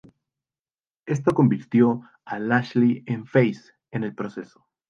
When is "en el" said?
3.91-4.15